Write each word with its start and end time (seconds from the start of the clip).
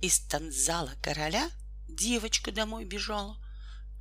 Из 0.00 0.20
танзала 0.20 0.94
короля 1.02 1.50
девочка 1.88 2.52
домой 2.52 2.84
бежала, 2.84 3.36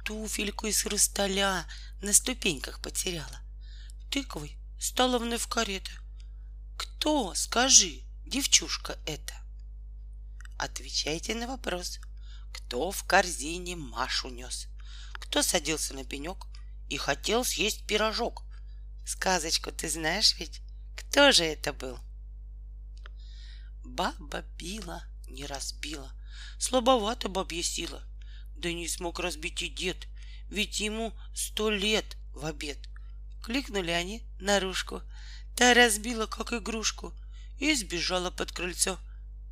туфельку 0.06 0.68
из 0.68 0.84
хрусталя 0.84 1.66
на 2.02 2.14
ступеньках 2.14 2.80
потеряла. 2.82 3.42
Тыквой 4.12 4.58
стала 4.80 5.18
вновь 5.18 5.48
карета. 5.48 5.90
Кто, 6.78 7.34
скажи, 7.34 8.04
девчушка 8.28 9.00
это? 9.08 9.34
Отвечайте 10.60 11.34
на 11.34 11.48
вопрос. 11.48 12.00
Кто 12.54 12.92
в 12.92 13.04
корзине 13.04 13.76
Машу 13.76 14.30
нес? 14.30 14.68
Кто 15.14 15.42
садился 15.42 15.96
на 15.96 16.06
пенек 16.06 16.46
и 16.90 16.98
хотел 16.98 17.44
съесть 17.44 17.88
пирожок? 17.88 18.44
Сказочку 19.04 19.72
ты 19.72 19.90
знаешь 19.90 20.36
ведь? 20.38 20.62
Кто 20.96 21.32
же 21.32 21.44
это 21.44 21.74
был? 21.74 21.98
Баба 23.84 24.44
била, 24.58 25.04
не 25.28 25.46
разбила, 25.46 26.12
слабовато 26.60 27.30
бабья 27.30 27.64
сила. 27.64 28.04
Да 28.56 28.72
не 28.72 28.88
смог 28.88 29.20
разбить 29.20 29.62
и 29.62 29.70
дед, 29.70 30.08
ведь 30.50 30.80
ему 30.80 31.14
сто 31.36 31.70
лет 31.70 32.18
в 32.34 32.46
обед. 32.46 32.78
Кликнули 33.44 33.92
они 33.92 34.24
наружку, 34.40 35.02
та 35.56 35.74
разбила, 35.74 36.26
как 36.26 36.54
игрушку, 36.54 37.14
и 37.60 37.74
сбежала 37.76 38.32
под 38.32 38.52
крыльцо. 38.52 39.00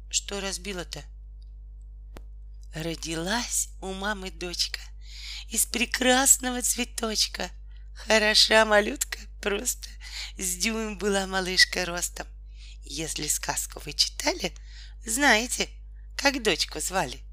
Что 0.10 0.40
разбила-то? 0.40 1.04
Родилась 2.74 3.70
у 3.82 3.94
мамы 3.94 4.32
дочка 4.32 4.80
из 5.50 5.66
прекрасного 5.66 6.62
цветочка. 6.62 7.50
Хороша 7.96 8.66
малютка 8.66 9.20
просто, 9.42 9.88
с 10.38 10.58
дюйм 10.58 10.98
была 10.98 11.28
малышка 11.28 11.86
ростом. 11.86 12.28
Если 12.84 13.28
сказку 13.28 13.82
вы 13.86 13.94
читали, 13.94 14.54
знаете, 15.06 15.70
как 16.18 16.42
дочку 16.42 16.80
звали? 16.80 17.24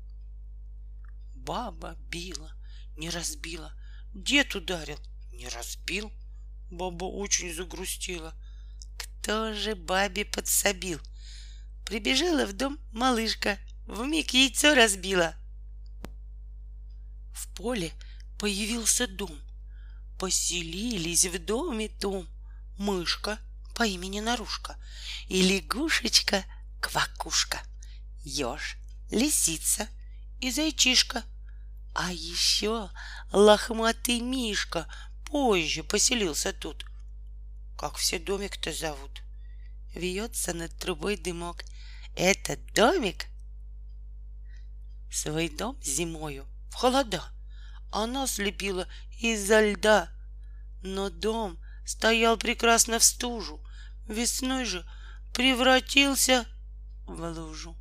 Баба 1.34 1.96
била, 2.08 2.52
не 2.96 3.10
разбила, 3.10 3.72
дед 4.14 4.54
ударил, 4.54 4.98
не 5.32 5.48
разбил. 5.48 6.12
Баба 6.70 7.04
очень 7.04 7.52
загрустила. 7.54 8.34
Кто 8.98 9.52
же 9.54 9.74
бабе 9.74 10.24
подсобил? 10.24 11.00
Прибежала 11.84 12.46
в 12.46 12.52
дом 12.52 12.78
малышка, 12.92 13.58
вмиг 13.86 14.32
яйцо 14.32 14.74
разбила. 14.74 15.34
В 17.34 17.48
поле 17.54 17.92
появился 18.38 19.06
дом. 19.06 19.38
Поселились 20.18 21.26
в 21.26 21.38
доме 21.44 21.88
том 21.88 22.28
мышка 22.78 23.38
по 23.74 23.84
имени 23.84 24.20
Нарушка 24.20 24.76
и 25.28 25.42
лягушечка 25.42 26.44
Квакушка, 26.82 27.60
еж, 28.24 28.76
лисица 29.10 29.88
и 30.40 30.50
зайчишка. 30.50 31.22
А 31.94 32.12
еще 32.12 32.90
лохматый 33.32 34.18
Мишка 34.20 34.88
позже 35.24 35.84
поселился 35.84 36.52
тут. 36.52 36.84
Как 37.78 37.96
все 37.96 38.18
домик-то 38.18 38.72
зовут? 38.72 39.22
Вьется 39.94 40.52
над 40.54 40.76
трубой 40.76 41.16
дымок. 41.16 41.62
Этот 42.16 42.60
домик 42.74 43.26
свой 45.10 45.48
дом 45.50 45.80
зимою 45.82 46.46
в 46.70 46.74
холода 46.74 47.22
она 47.92 48.26
слепила 48.26 48.88
из-за 49.20 49.70
льда. 49.70 50.10
Но 50.82 51.10
дом 51.10 51.58
стоял 51.86 52.36
прекрасно 52.36 52.98
в 52.98 53.04
стужу, 53.04 53.64
весной 54.08 54.64
же 54.64 54.84
превратился 55.32 56.46
в 57.06 57.20
лужу. 57.32 57.76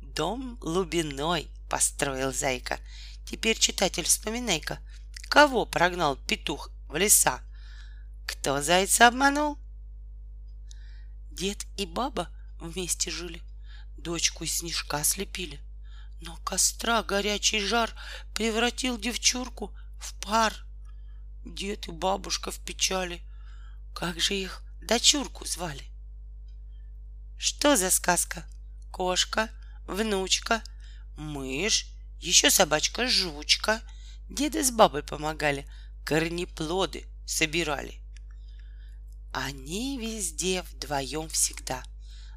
Дом 0.00 0.56
глубиной 0.56 1.50
построил 1.68 2.32
зайка. 2.32 2.78
Теперь, 3.24 3.58
читатель, 3.58 4.04
вспоминай-ка, 4.04 4.80
кого 5.28 5.66
прогнал 5.66 6.16
петух 6.16 6.70
в 6.88 6.96
леса? 6.96 7.40
Кто 8.26 8.60
зайца 8.62 9.08
обманул? 9.08 9.58
Дед 11.30 11.64
и 11.76 11.86
баба 11.86 12.28
вместе 12.60 13.10
жили, 13.10 13.42
дочку 13.96 14.44
из 14.44 14.58
снежка 14.58 15.02
слепили. 15.04 15.60
Но 16.20 16.36
костра 16.44 17.02
горячий 17.02 17.60
жар 17.60 17.90
превратил 18.34 18.98
девчурку 18.98 19.74
в 19.98 20.14
пар. 20.20 20.54
Дед 21.44 21.88
и 21.88 21.92
бабушка 21.92 22.50
в 22.50 22.58
печали. 22.58 23.22
Как 23.94 24.20
же 24.20 24.34
их 24.34 24.62
дочурку 24.82 25.46
звали? 25.46 25.89
Что 27.42 27.74
за 27.74 27.90
сказка? 27.90 28.44
Кошка, 28.90 29.48
внучка, 29.86 30.62
мышь, 31.16 31.86
еще 32.18 32.50
собачка 32.50 33.08
жучка. 33.08 33.80
Деда 34.28 34.62
с 34.62 34.70
бабой 34.70 35.02
помогали, 35.02 35.66
корнеплоды 36.04 37.06
собирали. 37.26 37.98
Они 39.32 39.98
везде 39.98 40.60
вдвоем 40.60 41.30
всегда. 41.30 41.82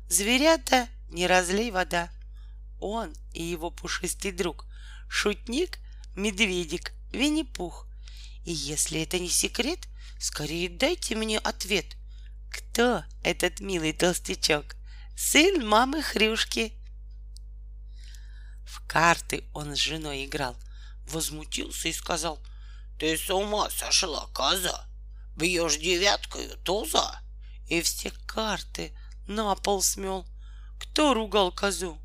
Зверята 0.08 0.88
не 1.09 1.28
разлей 1.28 1.69
вода. 1.69 2.09
Он 2.80 3.13
и 3.34 3.44
его 3.44 3.72
пушистый 3.72 4.31
друг, 4.31 4.66
шутник, 5.09 5.80
медведик, 6.16 6.94
Винни-Пух. 7.12 7.88
И 8.46 8.53
если 8.53 9.02
это 9.02 9.19
не 9.19 9.28
секрет, 9.30 9.86
скорее 10.18 10.69
дайте 10.69 11.18
мне 11.18 11.40
ответ. 11.40 11.97
Кто 12.50 13.03
этот 13.22 13.59
милый 13.59 13.92
толстячок? 13.92 14.78
Сын 15.16 15.66
мамы 15.68 16.01
Хрюшки. 16.01 16.74
В 18.66 18.85
карты 18.88 19.44
он 19.53 19.75
с 19.75 19.79
женой 19.79 20.25
играл, 20.25 20.57
возмутился 21.07 21.88
и 21.88 21.94
сказал, 21.94 22.40
«Ты 22.97 23.18
с 23.18 23.29
ума 23.29 23.69
сошла, 23.69 24.28
коза! 24.34 24.88
Бьешь 25.35 25.78
девяткою 25.78 26.57
туза!» 26.57 27.22
И 27.68 27.81
все 27.81 28.12
карты 28.25 28.91
на 29.28 29.56
пол 29.56 29.81
смел. 29.81 30.25
Кто 30.79 31.13
ругал 31.13 31.51
козу? 31.51 32.00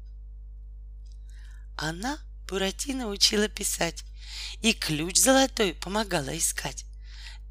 Она 1.77 2.19
Буратино 2.47 3.09
учила 3.09 3.49
писать 3.49 4.05
и 4.63 4.73
ключ 4.73 5.17
золотой 5.17 5.75
помогала 5.75 6.37
искать. 6.37 6.85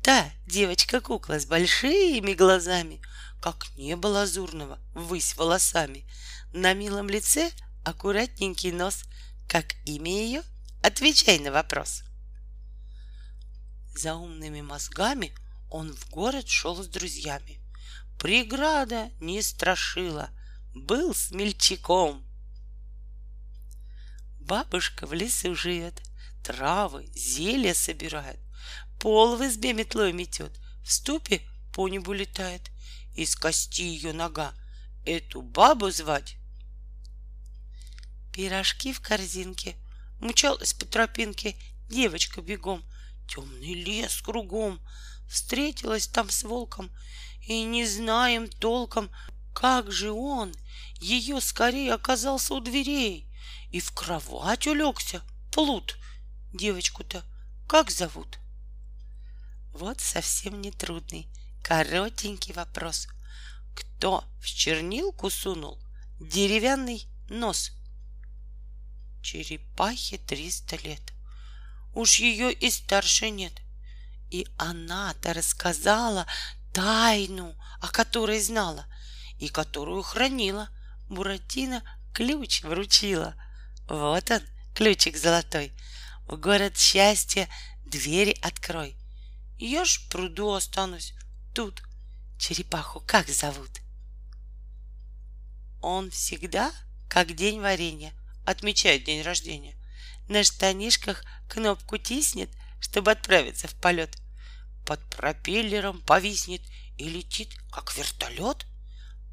Та 0.02 0.32
девочка-кукла 0.46 1.40
с 1.40 1.46
большими 1.46 2.34
глазами, 2.34 3.02
как 3.42 3.68
небо 3.76 4.08
лазурного, 4.08 4.80
ввысь 4.94 5.36
волосами. 5.36 6.06
На 6.54 6.74
милом 6.74 7.10
лице 7.10 7.52
аккуратненький 7.84 8.72
нос. 8.72 9.04
Как 9.48 9.76
имя 9.86 10.12
ее? 10.12 10.44
Отвечай 10.84 11.40
на 11.40 11.52
вопрос. 11.52 12.04
За 13.96 14.16
умными 14.16 14.62
мозгами 14.62 15.34
он 15.70 15.96
в 15.96 16.10
город 16.10 16.48
шел 16.48 16.82
с 16.82 16.88
друзьями. 16.88 17.60
Преграда 18.20 19.10
не 19.20 19.42
страшила, 19.42 20.30
был 20.74 21.14
смельчаком. 21.14 22.26
Бабушка 24.40 25.06
в 25.06 25.14
лесу 25.14 25.56
живет, 25.56 26.02
травы, 26.44 27.08
зелья 27.14 27.74
собирает, 27.74 28.40
пол 29.00 29.36
в 29.36 29.46
избе 29.46 29.74
метлой 29.74 30.14
метет, 30.14 30.58
в 30.84 30.92
ступе 30.92 31.42
по 31.74 31.88
небу 31.88 32.14
летает, 32.14 32.72
из 33.18 33.36
кости 33.36 33.82
ее 33.82 34.14
нога. 34.14 34.54
Эту 35.06 35.42
бабу 35.42 35.90
звать? 35.90 36.38
Пирожки 38.32 38.94
в 38.94 39.02
корзинке, 39.02 39.76
мчалась 40.20 40.74
по 40.74 40.86
тропинке 40.86 41.56
девочка 41.90 42.42
бегом, 42.42 42.84
темный 43.28 43.74
лес 43.74 44.22
кругом, 44.22 44.80
встретилась 45.28 46.08
там 46.08 46.30
с 46.30 46.44
волком, 46.44 46.92
и 47.42 47.64
не 47.64 47.86
знаем 47.86 48.48
толком, 48.48 49.10
как 49.54 49.92
же 49.92 50.12
он 50.12 50.54
ее 51.00 51.42
скорее 51.42 51.94
оказался 51.94 52.54
у 52.54 52.60
дверей 52.60 53.28
и 53.72 53.80
в 53.80 53.92
кровать 53.94 54.68
улегся. 54.68 55.24
Плут. 55.52 55.98
Девочку-то 56.54 57.24
как 57.68 57.90
зовут? 57.90 58.38
Вот 59.74 60.00
совсем 60.02 60.62
не 60.62 60.72
трудный, 60.72 61.28
коротенький 61.68 62.54
вопрос. 62.54 63.10
Кто 63.76 64.24
в 64.40 64.46
чернилку 64.46 65.30
сунул 65.30 65.78
деревянный 66.20 67.08
нос? 67.30 67.72
Черепахе 69.22 70.18
триста 70.18 70.78
лет. 70.78 71.02
Уж 71.94 72.20
ее 72.20 72.54
и 72.54 72.72
старше 72.72 73.30
нет. 73.30 73.52
И 74.32 74.48
она-то 74.58 75.34
рассказала 75.34 76.26
тайну, 76.74 77.54
о 77.82 77.90
которой 77.90 78.40
знала 78.40 78.86
и 79.38 79.50
которую 79.50 80.04
хранила. 80.04 80.70
Буратино 81.10 81.84
ключ 82.14 82.64
вручила— 82.64 83.36
вот 83.88 84.32
он, 84.32 84.42
ключик 84.74 85.18
золотой. 85.18 85.74
В 86.28 86.38
город 86.38 86.78
счастья 86.78 87.48
двери 87.86 88.38
открой. 88.42 88.98
Я 89.58 89.86
ж 89.86 90.00
в 90.00 90.10
пруду 90.10 90.54
останусь. 90.54 91.14
Тут 91.58 91.82
черепаху 92.38 93.00
как 93.00 93.28
зовут? 93.30 93.82
Он 95.82 96.12
всегда, 96.12 96.72
как 97.10 97.34
день 97.34 97.60
варенья, 97.62 98.14
отмечают 98.46 99.06
день 99.06 99.24
рождения. 99.24 99.76
На 100.28 100.44
штанишках 100.44 101.24
кнопку 101.50 101.98
тиснет, 101.98 102.52
чтобы 102.80 103.10
отправиться 103.10 103.68
в 103.68 103.74
полет. 103.74 104.22
Под 104.86 105.04
пропеллером 105.10 106.00
повиснет 106.04 106.62
и 106.98 107.10
летит, 107.10 107.58
как 107.72 107.98
вертолет. 107.98 108.68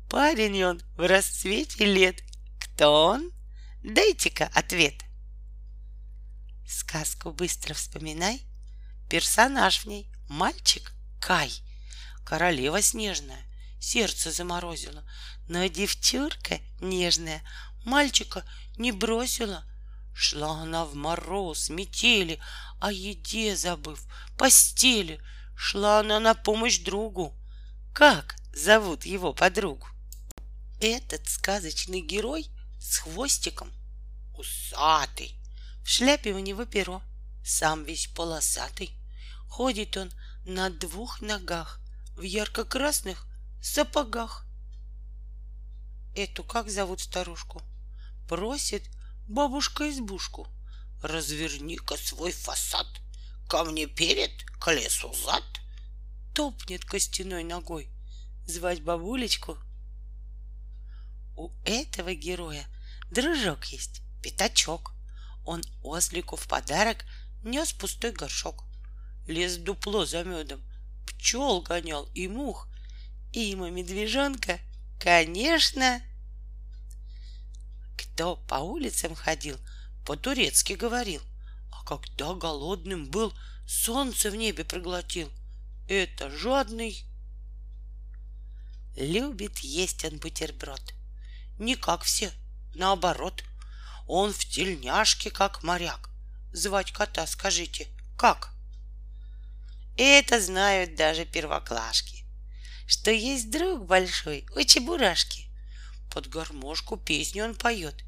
Парень 0.09 0.65
он 0.65 0.83
в 0.97 1.07
расцвете 1.07 1.85
лет. 1.85 2.23
Кто 2.59 3.05
он? 3.05 3.33
Дайте-ка 3.83 4.51
ответ. 4.55 4.95
Сказку 6.67 7.33
быстро 7.33 7.75
вспоминай. 7.75 8.41
Персонаж 9.11 9.81
в 9.81 9.89
ней— 9.89 10.11
мальчик 10.31 10.95
Кай. 11.21 11.53
Королева 12.25 12.81
снежная, 12.81 13.45
сердце 13.79 14.31
заморозила. 14.31 15.05
Но 15.49 15.67
девчурка 15.67 16.61
нежная 16.81 17.43
мальчика 17.85 18.45
не 18.77 18.93
бросила. 18.93 19.65
Шла 20.15 20.63
она 20.63 20.85
в 20.85 20.95
мороз, 20.95 21.69
метели, 21.69 22.41
о 22.81 22.93
еде 22.93 23.57
забыв, 23.57 24.05
постели. 24.39 25.21
Шла 25.57 26.01
она 26.01 26.21
на 26.21 26.35
помощь 26.35 26.79
другу. 26.79 27.35
Как 27.93 28.37
зовут 28.55 29.05
его 29.07 29.33
подругу? 29.33 29.87
Этот 30.81 31.29
сказочный 31.29 32.01
герой 32.01 32.49
с 32.81 32.99
хвостиком 32.99 33.73
усатый. 34.37 35.35
В 35.83 35.89
шляпе 35.89 36.33
у 36.33 36.39
него 36.39 36.65
перо, 36.65 37.03
сам 37.45 37.85
весь 37.85 38.07
полосатый. 38.09 38.91
Ходит 39.49 39.97
он 39.97 40.11
на 40.45 40.71
двух 40.71 41.21
ногах, 41.21 41.81
в 42.17 42.23
ярко-красных 42.23 43.27
сапогах. 43.61 44.47
Эту 46.15 46.45
как 46.45 46.71
зовут 46.71 47.01
старушку? 47.01 47.63
Просит 48.29 48.83
бабушка 49.27 49.91
избушку. 49.91 50.47
Разверни-ка 51.03 51.97
свой 51.97 52.33
фасад, 52.33 52.87
ко 53.49 53.65
мне 53.65 53.87
перед, 53.87 54.31
к 54.61 54.73
лесу 54.73 55.13
зад. 55.13 55.45
Топнет 56.35 56.85
костяной 56.85 57.45
ногой, 57.45 57.91
звать 58.47 58.83
бабулечку. 58.83 59.59
У 61.37 61.51
этого 61.65 62.15
героя 62.15 62.67
дружок 63.11 63.65
есть, 63.67 64.03
пятачок. 64.23 64.93
Он 65.45 65.63
ослику 65.83 66.37
в 66.37 66.47
подарок 66.47 67.05
нес 67.43 67.73
пустой 67.73 68.13
горшок. 68.13 68.65
Лез 69.27 69.57
дупло 69.57 70.07
за 70.07 70.25
медом, 70.25 70.63
пчел 71.25 71.63
гонял 71.63 72.05
и 72.13 72.29
мух. 72.29 72.69
И 73.33 73.41
ему 73.41 73.71
медвежонка, 73.71 74.61
конечно, 75.01 76.03
кто 77.97 78.37
по 78.37 78.57
улицам 78.57 79.15
ходил, 79.15 79.59
по-турецки 80.05 80.75
говорил, 80.75 81.23
а 81.73 81.83
когда 81.85 82.35
голодным 82.35 83.11
был, 83.11 83.33
солнце 83.67 84.31
в 84.31 84.37
небе 84.37 84.65
проглотил. 84.65 85.33
Это 85.89 86.31
жадный. 86.31 87.07
Любит 88.95 89.59
есть 89.61 90.05
он 90.05 90.19
бутерброд. 90.19 90.95
Не 91.59 91.75
как 91.75 92.03
все, 92.03 92.31
наоборот— 92.75 93.43
он 94.07 94.35
в 94.35 94.45
тельняшке, 94.45 95.31
как 95.31 95.63
моряк. 95.63 96.11
Звать 96.53 96.93
кота, 96.93 97.27
скажите, 97.27 97.89
как? 98.19 98.54
Это 99.97 100.41
знают 100.41 100.97
даже 100.97 101.25
первоклашки, 101.25 102.25
что 102.87 103.11
есть 103.11 103.51
друг 103.51 103.87
большой 103.87 104.47
у 104.57 104.63
Чебурашки. 104.63 105.47
Под 106.11 106.29
гармошку 106.29 106.97
песню 106.97 107.45
он 107.45 107.55
поет. 107.55 108.05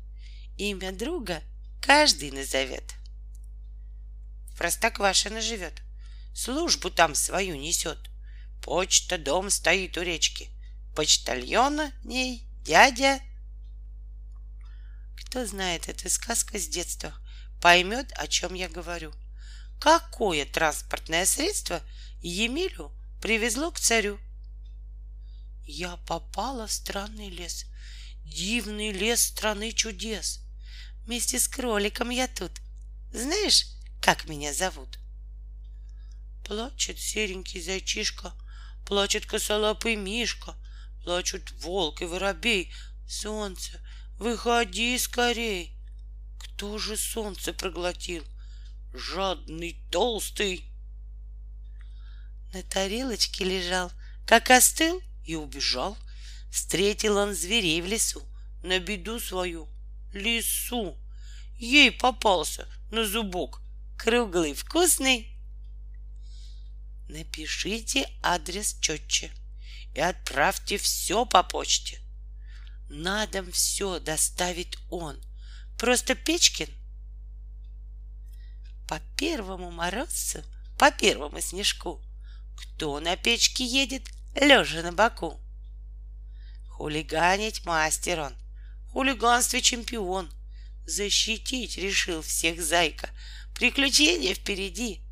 Имя 0.57 0.93
друга 0.93 1.43
каждый 1.81 2.31
назовет. 2.31 2.95
В 4.49 4.59
Простоквашино 4.59 5.41
живет, 5.41 5.83
службу 6.35 6.91
там 6.91 7.15
свою 7.15 7.57
несет. 7.57 8.11
Почта, 8.63 9.19
дом 9.19 9.51
стоит 9.51 9.97
у 9.97 10.03
речки. 10.03 10.51
Почтальона 10.95 11.93
ней 12.05 12.49
дядя 12.63 13.21
кто 15.37 15.45
знает 15.45 15.89
эту 15.89 16.09
сказку 16.09 16.57
с 16.57 16.67
детства, 16.67 17.13
поймет, 17.61 18.11
о 18.17 18.27
чем 18.27 18.55
я 18.55 18.71
говорю. 18.71 19.13
Какое 19.79 20.47
транспортное 20.47 21.27
средство 21.27 21.83
Емелю 22.21 22.93
привезло 23.21 23.71
к 23.71 23.79
царю? 23.79 24.19
Я 25.65 25.97
попала 25.99 26.67
в 26.67 26.73
странный 26.73 27.29
лес, 27.29 27.67
дивный 28.25 28.93
лес 28.93 29.23
страны 29.23 29.73
чудес. 29.73 30.41
Вместе 31.05 31.39
с 31.39 31.49
кроликом 31.49 32.11
я 32.11 32.29
тут. 32.29 32.53
Знаешь, 33.13 33.67
как 34.01 34.29
меня 34.29 34.53
зовут? 34.53 34.99
Плачет 36.45 36.99
серенький 36.99 37.61
зайчишка, 37.61 38.33
плачет 38.85 39.27
косолапый 39.27 39.97
мишка, 39.97 40.55
плачут 41.03 41.51
волк 41.63 42.03
и 42.03 42.05
воробей. 42.05 42.73
Солнце, 43.09 43.81
Выходи 44.19 44.97
скорей! 44.99 45.77
Кто 46.39 46.79
же 46.79 46.97
солнце 46.97 47.53
проглотил? 47.53 48.25
Жадный, 48.97 49.79
толстый. 49.91 50.65
На 52.55 52.63
тарелочке 52.63 53.45
лежал, 53.45 53.93
как 54.27 54.51
остыл 54.51 55.03
и 55.25 55.35
убежал. 55.35 55.99
Встретил 56.51 57.19
он 57.19 57.35
зверей 57.35 57.83
в 57.83 57.87
лесу, 57.87 58.27
на 58.63 58.79
беду 58.79 59.21
свою, 59.21 59.69
лису. 60.15 60.97
Ей 61.59 61.93
попался 61.93 62.67
на 62.91 63.05
зубок, 63.07 63.61
круглый, 63.99 64.55
вкусный. 64.55 65.39
Напишите 67.07 68.09
адрес 68.23 68.79
четче 68.81 69.31
и 69.95 70.01
отправьте 70.01 70.79
все 70.79 71.27
по 71.27 71.43
почте. 71.43 72.01
На 72.89 73.27
дом 73.27 73.53
все 73.53 74.01
доставит 74.01 74.79
он. 74.89 75.21
Просто 75.77 76.15
Печкин. 76.15 76.71
По 78.87 79.01
первому 79.17 79.71
морозцу, 79.71 80.45
по 80.79 80.91
первому 80.91 81.41
снежку, 81.41 82.03
Кто 82.57 83.01
на 83.01 83.17
печке 83.17 83.65
едет, 83.65 84.09
лежа 84.35 84.83
на 84.83 84.93
боку? 84.93 85.41
Хулиганить 86.69 87.65
мастер 87.65 88.21
он, 88.21 88.35
хулиганстве 88.93 89.61
чемпион. 89.61 90.31
Защитить 90.87 91.77
решил 91.77 92.23
всех 92.23 92.63
зайка, 92.63 93.11
приключения 93.55 94.35
впереди. 94.35 95.03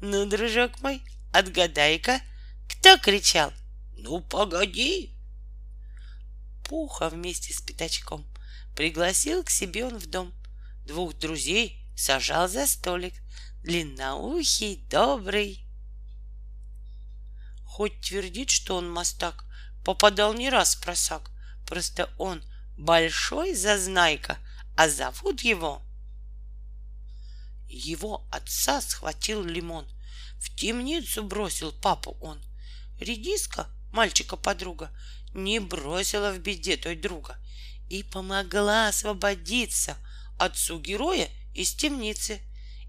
Ну, 0.00 0.26
дружок 0.26 0.80
мой, 0.82 1.02
отгадай-ка, 1.32 2.20
кто 2.68 2.98
кричал? 2.98 3.52
Ну, 3.96 4.20
погоди, 4.20 5.14
Пуха 6.70 7.08
вместе 7.08 7.52
с 7.52 7.60
Пятачком. 7.60 8.24
Пригласил 8.76 9.42
к 9.42 9.50
себе 9.50 9.84
он 9.84 9.98
в 9.98 10.06
дом. 10.06 10.32
Двух 10.86 11.18
друзей 11.18 11.79
сажал 12.00 12.48
за 12.48 12.66
столик. 12.66 13.14
Длинноухий, 13.62 14.76
добрый. 14.88 15.66
Хоть 17.64 18.00
твердит, 18.00 18.48
что 18.48 18.76
он 18.76 18.90
мастак, 18.90 19.44
попадал 19.84 20.32
не 20.32 20.48
раз 20.48 20.74
в 20.74 20.80
просак. 20.80 21.30
Просто 21.66 22.10
он 22.16 22.42
большой 22.78 23.54
зазнайка, 23.54 24.38
а 24.76 24.88
зовут 24.88 25.42
его... 25.42 25.82
Его 27.68 28.26
отца 28.32 28.80
схватил 28.80 29.44
лимон. 29.44 29.86
В 30.38 30.54
темницу 30.56 31.22
бросил 31.22 31.70
папу 31.70 32.16
он. 32.20 32.42
Редиска, 32.98 33.68
мальчика 33.92 34.36
подруга, 34.36 34.90
не 35.34 35.60
бросила 35.60 36.32
в 36.32 36.40
беде 36.40 36.76
той 36.76 36.96
друга 36.96 37.38
и 37.88 38.02
помогла 38.02 38.88
освободиться 38.88 39.96
отцу 40.38 40.80
героя 40.80 41.28
из 41.54 41.74
темницы. 41.74 42.40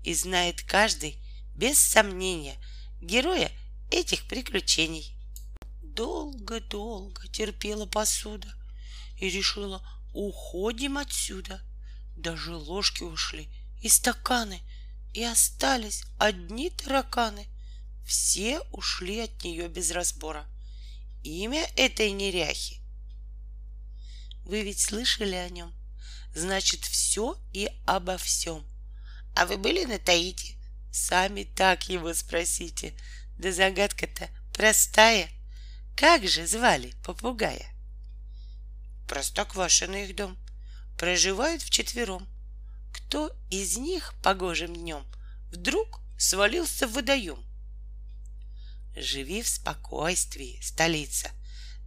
И 0.03 0.15
знает 0.15 0.63
каждый, 0.63 1.21
без 1.55 1.77
сомнения, 1.77 2.57
героя 3.01 3.51
этих 3.91 4.27
приключений. 4.27 5.15
Долго-долго 5.83 7.27
терпела 7.27 7.85
посуда 7.85 8.47
и 9.17 9.29
решила, 9.29 9.87
уходим 10.13 10.97
отсюда. 10.97 11.61
Даже 12.17 12.55
ложки 12.55 13.03
ушли 13.03 13.47
и 13.81 13.89
стаканы, 13.89 14.61
и 15.13 15.23
остались 15.23 16.03
одни 16.17 16.71
тараканы. 16.71 17.47
Все 18.07 18.59
ушли 18.71 19.19
от 19.19 19.43
нее 19.43 19.67
без 19.67 19.91
разбора 19.91 20.47
имя 21.23 21.67
этой 21.75 22.11
неряхи? 22.11 22.81
Вы 24.43 24.63
ведь 24.63 24.79
слышали 24.79 25.35
о 25.35 25.49
нем. 25.49 25.73
Значит, 26.33 26.85
все 26.85 27.37
и 27.53 27.69
обо 27.85 28.17
всем. 28.17 28.65
А 29.35 29.45
вы 29.45 29.57
были 29.57 29.85
на 29.85 29.99
Таити? 29.99 30.55
Сами 30.91 31.43
так 31.43 31.89
его 31.89 32.13
спросите. 32.13 32.93
Да 33.37 33.51
загадка-то 33.51 34.29
простая. 34.53 35.29
Как 35.95 36.27
же 36.27 36.47
звали 36.47 36.93
попугая? 37.03 37.73
Простоквашино 39.07 40.05
их 40.05 40.15
дом. 40.15 40.37
Проживают 40.97 41.61
вчетвером. 41.61 42.27
кто 42.93 43.31
из 43.49 43.77
них 43.77 44.13
погожим 44.21 44.75
днем 44.75 45.05
вдруг 45.51 46.01
свалился 46.17 46.87
в 46.87 46.93
водоем. 46.93 47.43
Живи 48.95 49.41
в 49.41 49.47
спокойствии, 49.47 50.59
столица. 50.61 51.31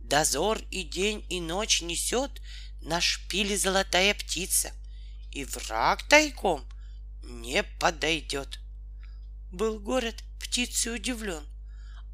Дозор 0.01 0.59
и 0.71 0.83
день, 0.83 1.25
и 1.31 1.41
ночь 1.41 1.83
несет 1.83 2.43
на 2.85 3.01
шпиле 3.01 3.57
золотая 3.57 4.15
птица, 4.15 4.73
и 5.31 5.45
враг 5.45 6.03
тайком 6.09 6.65
не 7.23 7.63
подойдет. 7.63 8.61
Был 9.51 9.81
город 9.81 10.23
птицей 10.41 10.95
удивлен. 10.95 11.45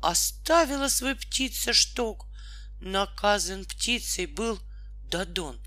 Оставила 0.01 0.89
свой 0.89 1.17
птица 1.17 1.73
шток. 1.73 2.27
Наказан 2.81 3.65
птицей 3.65 4.27
был 4.27 4.59
Дадон. 5.11 5.61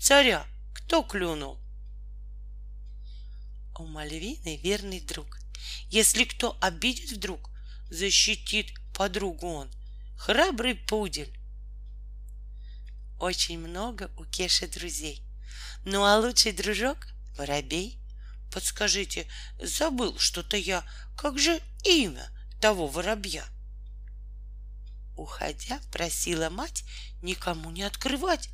Царя 0.00 0.46
кто 0.72 1.02
клюнул? 1.02 1.60
У 3.78 3.84
Мальвины 3.84 4.56
верный 4.62 5.00
друг. 5.00 5.38
Если 5.90 6.24
кто 6.24 6.56
обидит 6.60 7.12
вдруг, 7.12 7.50
защитит 7.90 8.72
подругу 8.94 9.46
он. 9.46 9.70
Храбрый 10.16 10.74
пудель. 10.74 11.37
Очень 13.18 13.58
много 13.58 14.10
у 14.16 14.24
Кеши 14.24 14.68
друзей. 14.68 15.22
Ну 15.84 16.04
а 16.04 16.18
лучший 16.18 16.52
дружок— 16.52 17.08
воробей. 17.36 17.98
Подскажите, 18.52 19.26
забыл 19.60 20.18
что-то 20.18 20.56
я. 20.56 20.84
Как 21.16 21.38
же 21.38 21.60
имя 21.84 22.30
того 22.60 22.86
воробья? 22.86 23.44
Уходя, 25.16 25.80
просила 25.90 26.48
мать 26.48 26.84
никому 27.22 27.70
не 27.70 27.82
открывать. 27.82 28.50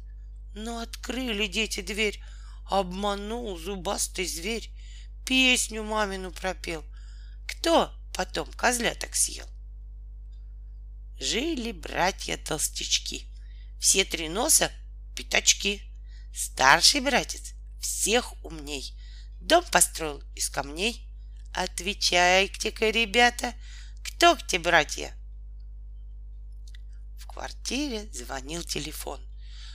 Но 0.55 0.81
открыли 0.81 1.47
дети 1.47 1.81
дверь. 1.83 2.23
Обманул 2.71 3.59
зубастый 3.59 4.27
зверь. 4.27 4.71
Песню 5.27 5.83
мамину 5.83 6.33
пропел. 6.33 6.85
Кто 7.47 7.93
потом 8.15 8.51
козляток 8.53 9.15
съел? 9.15 9.47
Жили 11.19 11.73
братья-толстячки. 11.73 13.29
Все 13.85 14.03
три 14.07 14.31
носа— 14.31 14.73
пятачки. 15.15 15.83
Старший 16.35 17.03
братец 17.03 17.53
всех 17.83 18.33
умней. 18.43 18.99
Дом 19.43 19.63
построил 19.71 20.23
из 20.35 20.49
камней. 20.49 21.07
Отвечайте-ка, 21.53 22.89
ребята, 22.89 23.53
кто 24.03 24.37
где 24.37 24.59
братья? 24.59 25.15
В 27.19 27.27
квартире 27.27 28.11
звонил 28.11 28.63
телефон. 28.63 29.21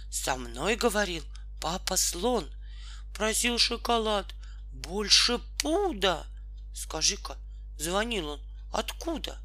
Со 0.10 0.36
мной 0.38 0.76
говорил 0.76 1.24
папа 1.62 1.96
слон. 1.96 2.52
Просил 3.14 3.60
шоколад, 3.60 4.34
больше 4.72 5.38
пуда. 5.60 6.26
Скажи-ка, 6.74 7.38
звонил 7.78 8.28
он 8.30 8.42
откуда? 8.74 9.40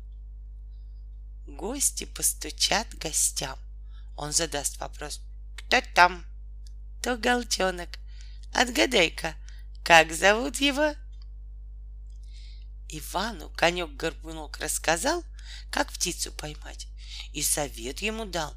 Гости 1.47 2.05
постучат 2.07 2.89
гостям. 2.95 3.59
Он 4.17 4.33
задаст 4.33 4.79
вопрос. 4.79 5.21
Кто 5.57 5.81
там? 5.95 6.25
То 7.03 7.17
голчонок. 7.17 7.91
Отгадай-ка, 8.53 9.35
как 9.85 10.13
зовут 10.13 10.57
его? 10.57 10.95
Ивану 12.89 13.51
конек-горбунок 13.51 14.59
рассказал, 14.59 15.25
как 15.71 15.93
птицу 15.93 16.33
поймать, 16.33 16.87
и 17.33 17.43
совет 17.43 18.01
ему 18.01 18.25
дал. 18.25 18.55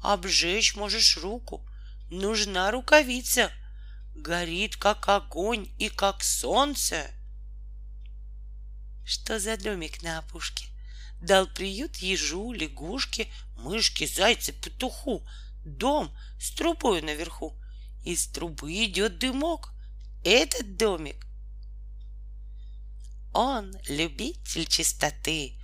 Обжечь 0.00 0.76
можешь 0.76 1.16
руку, 1.16 1.68
нужна 2.10 2.70
рукавица, 2.70 3.50
горит, 4.14 4.76
как 4.76 5.08
огонь 5.08 5.68
и 5.78 5.88
как 5.88 6.22
солнце. 6.22 7.10
Что 9.04 9.40
за 9.40 9.56
домик 9.56 10.02
на 10.02 10.18
опушке? 10.18 10.71
Дал 11.22 11.46
приют 11.46 11.96
ежу, 11.98 12.52
лягушке, 12.52 13.28
мышке, 13.56 14.08
зайце, 14.08 14.52
петуху. 14.52 15.24
Дом 15.64 16.12
с 16.40 16.50
трубой 16.50 17.00
наверху. 17.00 17.56
Из 18.04 18.26
трубы 18.26 18.72
идет 18.84 19.18
дымок. 19.20 19.72
Этот 20.24 20.76
домик. 20.76 21.24
Он 23.32 23.72
любитель 23.88 24.66
чистоты. 24.66 25.56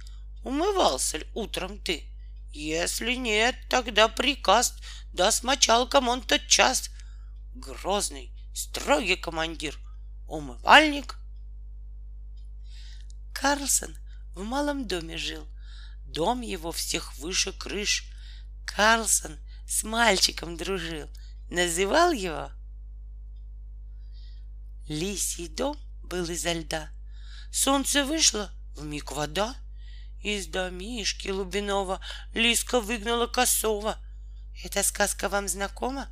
Умывался 0.44 1.18
ли 1.18 1.26
утром 1.34 1.78
ты? 1.80 2.04
Если 2.52 3.14
нет, 3.14 3.56
тогда 3.68 4.06
приказ 4.06 4.74
даст 5.12 5.42
мочалкам 5.42 6.08
он 6.08 6.22
тот 6.22 6.46
час. 6.46 6.90
Грозный, 7.54 8.32
строгий 8.54 9.16
командир, 9.16 9.76
умывальник. 10.28 11.16
Карлсон 13.34 13.96
в 14.38 14.44
малом 14.44 14.86
доме 14.86 15.16
жил. 15.16 15.46
Дом 16.04 16.40
его 16.42 16.70
всех 16.70 17.16
выше 17.18 17.52
крыш. 17.52 18.04
Карлсон 18.64 19.36
с 19.66 19.82
мальчиком 19.82 20.56
дружил. 20.56 21.08
Называл 21.50 22.12
его 22.12 22.50
Лисий 24.86 25.48
дом 25.48 25.76
был 26.04 26.24
изо 26.30 26.52
льда. 26.52 26.88
Солнце 27.52 28.04
вышло, 28.04 28.50
в 28.76 28.84
миг 28.84 29.12
вода. 29.12 29.54
Из 30.22 30.46
домишки 30.46 31.28
Лубинова 31.28 32.00
Лиска 32.32 32.80
выгнала 32.80 33.26
косова. 33.26 33.98
Эта 34.64 34.82
сказка 34.82 35.28
вам 35.28 35.48
знакома? 35.48 36.08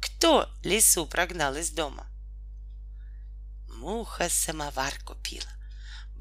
Кто 0.00 0.48
лису 0.62 1.06
прогнал 1.06 1.56
из 1.56 1.70
дома? 1.70 2.06
Муха 3.68 4.28
самовар 4.28 4.94
купила, 5.04 5.50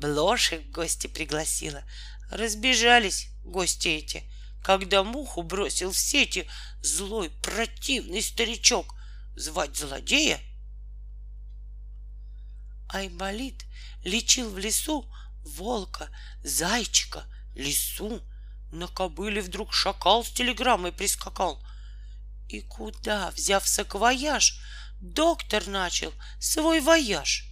блошек 0.02 0.62
в 0.66 0.72
гости 0.72 1.08
пригласила. 1.08 1.84
Разбежались 2.32 3.30
гости 3.44 3.88
эти, 3.88 4.24
когда 4.64 5.04
муху 5.04 5.44
бросил 5.44 5.92
в 5.92 5.98
сети 5.98 6.48
злой 6.82 7.30
противный 7.42 8.22
старичок. 8.22 8.96
Звать 9.36 9.78
злодея 9.78 10.42
Айболит 12.90 13.64
лечил 14.04 14.50
в 14.50 14.58
лесу 14.58 15.10
волка, 15.46 16.10
зайчика, 16.44 17.24
лису. 17.56 18.22
На 18.72 18.88
кобыле 18.88 19.42
вдруг 19.42 19.74
шакал 19.74 20.24
с 20.24 20.32
телеграммой 20.32 20.92
прискакал. 20.92 21.62
И 22.50 22.62
куда, 22.62 23.32
взяв 23.32 23.68
саквояж, 23.68 24.60
доктор 25.02 25.68
начал 25.68 26.14
свой 26.40 26.80
вояж? 26.80 27.46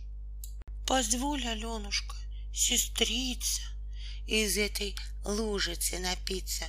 Позволь, 0.87 1.45
Аленушка, 1.45 2.15
сестрица, 2.53 3.61
из 4.25 4.57
этой 4.57 4.95
лужицы 5.25 5.97
напиться. 5.99 6.65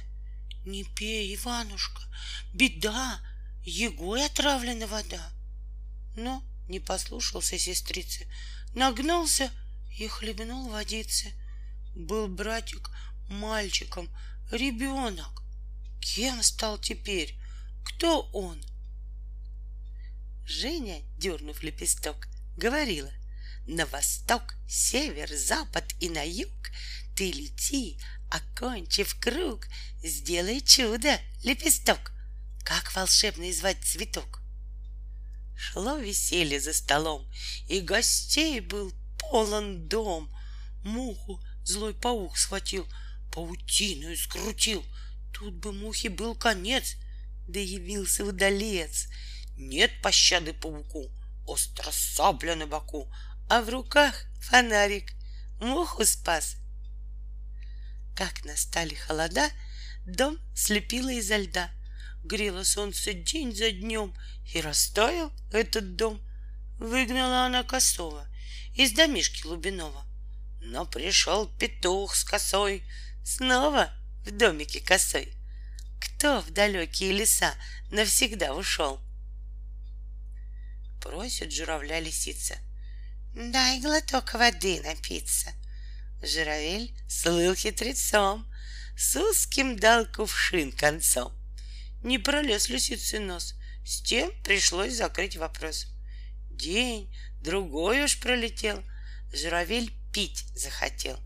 Не 0.65 0.85
пей, 0.85 1.35
Иванушка, 1.35 2.03
беда, 2.53 3.21
егой 3.65 4.25
отравлена 4.27 4.87
вода. 4.87 5.31
Но 6.17 6.43
не 6.69 6.81
послушался 6.81 7.59
сестрицы, 7.59 8.27
нагнулся 8.75 9.51
и 9.99 10.07
хлебнул 10.07 10.71
водицы. 10.71 11.33
Был 11.95 12.29
братик 12.29 12.91
мальчиком, 13.29 14.09
ребенок. 14.51 15.43
Кем 16.01 16.43
стал 16.43 16.79
теперь? 16.79 17.39
Кто 17.85 18.23
он? 18.33 18.61
Женя, 20.47 21.03
дернув 21.19 21.63
лепесток, 21.63 22.29
говорила, 22.57 23.11
на 23.67 23.87
восток, 23.87 24.55
север, 24.69 25.31
запад 25.35 25.85
и 26.01 26.09
на 26.09 26.23
юг 26.23 26.71
ты 27.17 27.33
лети, 27.33 27.99
окончив 28.31 29.15
круг, 29.21 29.67
сделай 30.03 30.61
чудо, 30.61 31.19
лепесток. 31.43 32.13
Как 32.65 32.95
волшебный 32.95 33.53
звать 33.53 33.85
цветок? 33.85 34.41
Шло 35.55 35.99
веселье 35.99 36.61
за 36.61 36.73
столом, 36.73 37.31
и 37.69 37.81
гостей 37.81 38.61
был 38.61 38.93
полон 39.19 39.87
дом. 39.87 40.35
Муху 40.83 41.43
злой 41.63 41.93
паук 41.93 42.39
схватил, 42.39 42.87
паутину 43.33 44.17
скрутил. 44.17 44.83
Тут 45.35 45.55
бы 45.55 45.73
мухе 45.73 46.09
был 46.09 46.35
конец, 46.35 46.97
да 47.47 47.61
явился 47.61 48.25
удалец. 48.25 49.09
Нет 49.57 49.91
пощады 50.03 50.55
пауку, 50.55 51.11
остро 51.47 51.91
сабля 51.91 52.57
на 52.57 52.67
боку, 52.67 53.13
а 53.51 53.61
в 53.61 53.69
руках 53.69 54.15
фонарик 54.41 55.13
муху 55.61 56.05
спас. 56.07 56.57
Как 58.17 58.45
настали 58.45 58.95
холода, 58.95 59.51
дом 60.07 60.39
слепило 60.55 61.11
изо 61.11 61.37
льда— 61.37 61.71
Грело 62.23 62.65
солнце 62.65 63.13
день 63.13 63.55
за 63.55 63.73
днем, 63.73 64.15
И 64.53 64.61
растаял 64.61 65.33
этот 65.53 65.97
дом. 65.97 66.21
Выгнала 66.79 67.47
она 67.47 67.63
косого 67.63 68.27
Из 68.75 68.93
домишки 68.93 69.47
Лубинова. 69.47 70.05
Но 70.61 70.87
пришел 70.87 71.49
петух 71.59 72.15
с 72.15 72.25
косой 72.25 72.85
Снова 73.25 73.91
в 74.25 74.31
домике 74.31 74.81
косой. 74.81 75.35
Кто 76.01 76.41
в 76.41 76.51
далекие 76.51 77.13
леса 77.13 77.55
навсегда 77.91 78.55
ушел? 78.55 79.01
Просит 81.01 81.53
журавля 81.53 82.01
лисица. 82.01 82.59
Дай 83.49 83.81
глоток 83.81 84.35
воды 84.35 84.83
напиться. 84.83 85.51
Журавель 86.23 86.95
слыл 87.09 87.55
хитрецом, 87.55 88.47
С 88.99 89.17
узким 89.17 89.79
дал 89.79 90.05
кувшин 90.05 90.73
концом. 90.73 91.33
Не 92.03 92.19
пролез 92.19 92.69
лисицы 92.69 93.19
нос, 93.19 93.55
С 93.83 94.03
тем 94.03 94.31
пришлось 94.43 94.93
закрыть 94.93 95.39
вопрос. 95.39 95.87
День, 96.51 97.11
другой 97.41 98.05
уж 98.05 98.21
пролетел, 98.21 98.85
Журавель 99.33 99.91
пить 100.13 100.45
захотел. 100.55 101.19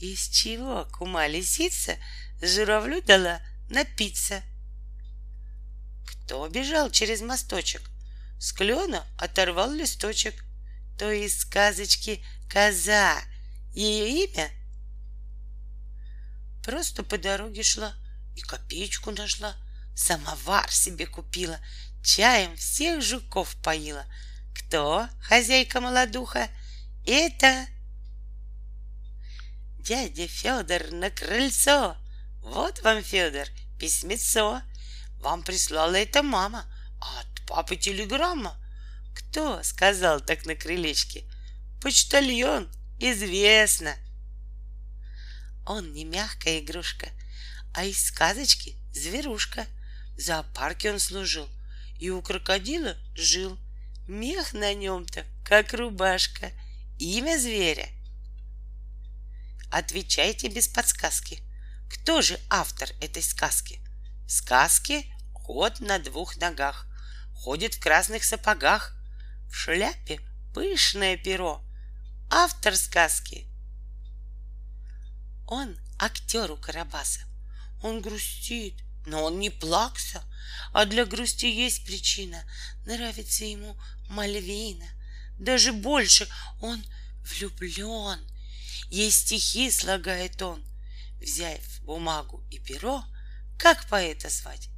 Из 0.00 0.30
чего 0.30 0.88
кума 0.90 1.26
лисица 1.26 1.98
Журавлю 2.40 3.02
дала 3.02 3.38
напиться? 3.68 4.42
Кто 6.06 6.48
бежал 6.48 6.90
через 6.90 7.20
мосточек? 7.20 7.82
С 8.38 8.50
клена 8.54 9.06
оторвал 9.18 9.70
листочек. 9.72 10.42
То 11.00 11.10
из 11.10 11.40
сказочки 11.40 12.22
«Коза» 12.46 13.22
ее 13.72 14.26
имя? 14.26 14.50
Просто 16.62 17.02
по 17.02 17.16
дороге 17.16 17.62
шла 17.62 17.94
и 18.36 18.42
копеечку 18.42 19.10
нашла. 19.10 19.56
Самовар 19.96 20.70
себе 20.70 21.06
купила, 21.06 21.58
чаем 22.04 22.54
всех 22.54 23.02
жуков 23.02 23.56
поила. 23.62 24.04
Кто 24.54 25.08
хозяйка 25.22 25.80
молодуха? 25.80 26.50
Это 27.06 27.66
дядя 29.78 30.28
Федор 30.28 30.90
на 30.90 31.08
крыльцо. 31.08 31.96
Вот 32.42 32.82
вам, 32.82 33.02
Федор, 33.02 33.46
письмецо. 33.78 34.60
Вам 35.20 35.44
прислала 35.44 35.94
это 35.94 36.22
мама, 36.22 36.70
а 37.00 37.20
от 37.20 37.46
папы 37.46 37.76
телеграмма. 37.76 38.59
Кто 39.14 39.62
сказал 39.62 40.20
так 40.20 40.46
на 40.46 40.54
крылечке? 40.54 41.24
Почтальон, 41.80 42.70
известно. 42.98 43.94
Он 45.66 45.92
не 45.92 46.04
мягкая 46.04 46.60
игрушка, 46.60 47.08
а 47.74 47.84
из 47.84 48.04
сказочки 48.04 48.76
зверушка. 48.92 49.66
В 50.16 50.20
зоопарке 50.20 50.92
он 50.92 50.98
служил 50.98 51.48
и 51.98 52.10
у 52.10 52.20
крокодила 52.22 52.96
жил. 53.14 53.58
Мех 54.08 54.52
на 54.52 54.74
нем-то, 54.74 55.24
как 55.44 55.72
рубашка. 55.72 56.50
Имя 56.98 57.38
зверя. 57.38 57.88
Отвечайте 59.70 60.48
без 60.48 60.66
подсказки. 60.66 61.40
Кто 61.88 62.20
же 62.20 62.38
автор 62.50 62.90
этой 63.00 63.22
сказки? 63.22 63.80
В 64.26 64.32
сказке 64.32 65.04
кот 65.32 65.80
на 65.80 65.98
двух 65.98 66.36
ногах, 66.36 66.86
ходит 67.34 67.74
в 67.74 67.80
красных 67.80 68.24
сапогах, 68.24 68.96
в 69.50 69.54
шляпе 69.54 70.20
пышное 70.54 71.16
перо. 71.16 71.62
Автор 72.30 72.76
сказки. 72.76 73.46
Он 75.46 75.76
актер 75.98 76.50
у 76.52 76.56
Карабаса. 76.56 77.20
Он 77.82 78.00
грустит, 78.00 78.74
но 79.06 79.24
он 79.24 79.40
не 79.40 79.50
плакса, 79.50 80.22
а 80.72 80.84
для 80.84 81.04
грусти 81.04 81.46
есть 81.46 81.84
причина. 81.84 82.44
Нравится 82.86 83.44
ему 83.44 83.76
Мальвина. 84.08 84.86
Даже 85.38 85.72
больше 85.72 86.28
он 86.60 86.84
влюблен. 87.24 88.20
Ей 88.90 89.10
стихи 89.10 89.70
слагает 89.70 90.40
он. 90.42 90.62
Взяв 91.20 91.60
бумагу 91.82 92.44
и 92.50 92.58
перо, 92.58 93.04
как 93.58 93.88
поэта 93.88 94.30
звать? 94.30 94.70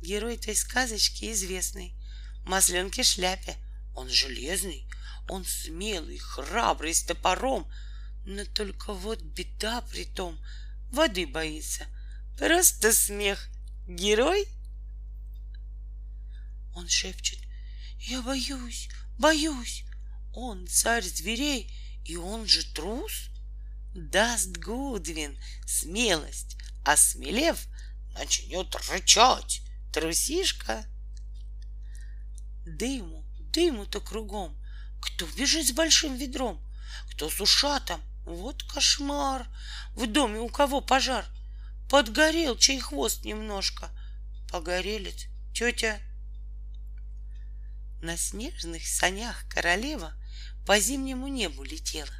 Герой 0.00 0.36
этой 0.36 0.56
сказочки 0.56 1.30
известный. 1.32 1.94
Масленке 2.44 3.02
шляпе. 3.02 3.56
Он 3.94 4.08
железный, 4.08 4.88
он 5.28 5.44
смелый, 5.44 6.18
храбрый, 6.18 6.94
с 6.94 7.02
топором. 7.02 7.70
Но 8.24 8.44
только 8.44 8.92
вот 8.92 9.20
беда 9.22 9.82
при 9.82 10.04
том, 10.04 10.38
воды 10.90 11.26
боится. 11.26 11.86
Просто 12.38 12.92
смех. 12.92 13.48
Герой? 13.86 14.46
Он 16.74 16.88
шепчет, 16.88 17.38
я 17.98 18.22
боюсь, 18.22 18.88
боюсь. 19.18 19.84
Он 20.32 20.66
царь 20.66 21.04
зверей, 21.04 21.72
и 22.04 22.16
он 22.16 22.46
же 22.46 22.64
трус. 22.72 23.30
Даст 23.94 24.56
Гудвин 24.56 25.36
смелость, 25.66 26.56
осмелев, 26.84 27.58
начнет 28.14 28.74
рычать. 28.88 29.62
Трусишка. 29.92 30.86
Дыму, 32.80 33.22
дыму-то 33.52 34.00
кругом. 34.00 34.56
Кто 35.02 35.26
бежит 35.26 35.68
с 35.68 35.72
большим 35.72 36.16
ведром? 36.16 36.58
Кто 37.10 37.28
с 37.28 37.38
ушатом? 37.38 38.00
Вот 38.24 38.62
кошмар. 38.62 39.46
В 39.94 40.06
доме 40.06 40.40
у 40.40 40.48
кого 40.48 40.80
пожар? 40.80 41.26
Подгорел 41.90 42.56
чей 42.56 42.80
хвост 42.80 43.22
немножко. 43.26 43.90
Погорелец, 44.50 45.26
тетя. 45.54 46.00
На 48.00 48.16
снежных 48.16 48.86
санях 48.86 49.46
королева 49.50 50.14
По 50.66 50.80
зимнему 50.80 51.28
небу 51.28 51.64
летела. 51.64 52.14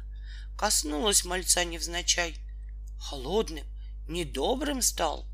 Коснулась 0.59 1.25
мальца 1.25 1.63
невзначай. 1.63 2.37
Холодным, 2.99 3.65
недобрым 4.07 4.83
стал. 4.83 5.27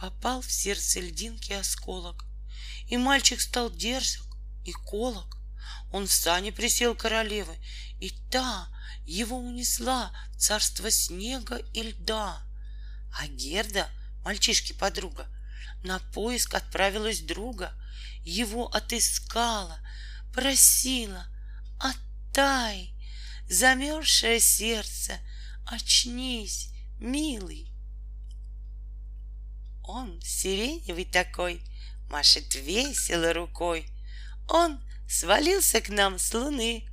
Попал 0.00 0.42
в 0.42 0.52
сердце 0.52 1.00
льдинки 1.00 1.52
осколок, 1.52 2.29
И 2.90 2.96
мальчик 2.96 3.40
стал 3.40 3.70
дерзок 3.70 4.26
и 4.64 4.72
колок. 4.72 5.38
Он 5.92 6.06
в 6.06 6.12
сане 6.12 6.52
присел 6.52 6.94
королевы, 6.94 7.56
И 8.00 8.10
та 8.30 8.68
его 9.06 9.38
унесла 9.38 10.12
в 10.32 10.38
царство 10.38 10.90
снега 10.90 11.56
и 11.72 11.82
льда. 11.82 12.42
А 13.12 13.26
Герда, 13.28 13.88
мальчишки 14.24 14.72
подруга, 14.72 15.28
На 15.84 16.00
поиск 16.12 16.54
отправилась 16.54 17.20
друга, 17.20 17.72
Его 18.24 18.66
отыскала, 18.66 19.78
просила, 20.34 21.26
Оттай, 21.78 22.92
замерзшее 23.48 24.40
сердце, 24.40 25.18
Очнись, 25.64 26.70
милый. 26.98 27.72
Он 29.84 30.20
сиреневый 30.22 31.04
такой, 31.04 31.62
Машет 32.10 32.56
весело 32.56 33.32
рукой. 33.32 33.86
Он 34.48 34.80
свалился 35.08 35.80
к 35.80 35.88
нам 35.90 36.18
с 36.18 36.34
луны. 36.34 36.88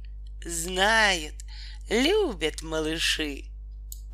Знают, 0.45 1.33
любят 1.89 2.61
малыши. 2.61 3.46